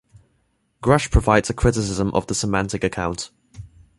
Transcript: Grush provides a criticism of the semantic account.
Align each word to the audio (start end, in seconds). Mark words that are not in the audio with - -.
Grush 0.81 1.11
provides 1.11 1.51
a 1.51 1.53
criticism 1.53 2.09
of 2.15 2.25
the 2.25 2.33
semantic 2.33 2.83
account. 2.83 3.29